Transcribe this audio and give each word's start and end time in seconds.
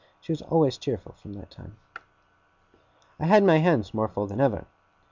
She 0.19 0.31
was 0.31 0.41
always 0.41 0.79
cheerful 0.79 1.11
from 1.11 1.33
that 1.33 1.51
time. 1.51 1.77
I 3.19 3.27
had 3.27 3.43
my 3.43 3.59
hands 3.59 3.93
more 3.93 4.07
full 4.07 4.25
than 4.25 4.41
ever, 4.41 4.61
now. 4.61 4.67